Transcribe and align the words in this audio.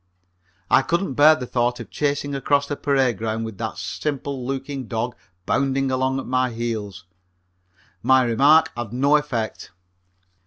I 0.71 0.81
couldn't 0.81 1.13
bear 1.13 1.35
the 1.35 1.45
thought 1.45 1.79
of 1.79 1.91
chasing 1.91 2.33
across 2.33 2.65
the 2.65 2.75
parade 2.75 3.19
ground 3.19 3.45
with 3.45 3.59
that 3.59 3.77
simple 3.77 4.43
looking 4.43 4.87
dog 4.87 5.15
bounding 5.45 5.91
along 5.91 6.19
at 6.19 6.25
my 6.25 6.49
heels. 6.49 7.05
My 8.01 8.23
remark 8.23 8.71
had 8.75 8.93
no 8.93 9.15
effect. 9.15 9.69